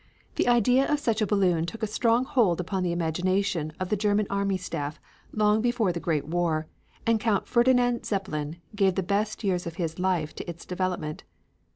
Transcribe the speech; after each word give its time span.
The 0.33 0.47
idea 0.47 0.91
of 0.91 0.99
such 0.99 1.21
a 1.21 1.27
balloon 1.27 1.67
took 1.67 1.83
a 1.83 1.85
strong 1.85 2.25
hold 2.25 2.59
upon 2.59 2.81
the 2.81 2.91
imagination 2.91 3.71
of 3.79 3.89
the 3.89 3.95
German 3.95 4.25
army 4.31 4.57
staff 4.57 4.99
long 5.31 5.61
before 5.61 5.91
the 5.93 5.99
Great 5.99 6.25
War, 6.25 6.65
and 7.05 7.19
Count 7.19 7.47
Ferdinand 7.47 8.03
Zeppelin 8.07 8.55
gave 8.75 8.95
the 8.95 9.03
best 9.03 9.43
years 9.43 9.67
of 9.67 9.75
his 9.75 9.99
life 9.99 10.33
to 10.33 10.49
its 10.49 10.65
development. 10.65 11.23